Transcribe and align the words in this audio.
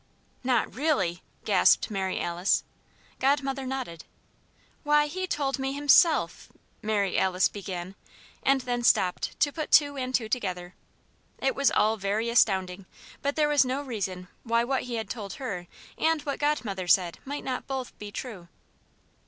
"Not 0.43 0.73
really?" 0.73 1.21
gasped 1.45 1.91
Mary 1.91 2.19
Alice. 2.19 2.63
Godmother 3.19 3.67
nodded. 3.67 4.03
"Why, 4.81 5.05
he 5.05 5.27
told 5.27 5.59
me 5.59 5.79
him_self_!" 5.79 6.47
Mary 6.81 7.19
Alice 7.19 7.47
began; 7.47 7.93
and 8.41 8.61
then 8.61 8.81
stopped 8.83 9.39
to 9.39 9.51
put 9.51 9.69
two 9.71 9.97
and 9.97 10.15
two 10.15 10.27
together. 10.27 10.73
It 11.37 11.53
was 11.53 11.69
all 11.69 11.97
very 11.97 12.31
astounding, 12.31 12.87
but 13.21 13.35
there 13.35 13.47
was 13.47 13.63
no 13.63 13.83
reason 13.83 14.27
why 14.43 14.63
what 14.63 14.81
he 14.89 14.95
had 14.95 15.07
told 15.07 15.33
her 15.33 15.67
and 15.99 16.23
what 16.23 16.39
Godmother 16.39 16.87
said 16.87 17.19
might 17.23 17.43
not 17.43 17.67
both 17.67 17.95
be 17.99 18.11
true. 18.11 18.47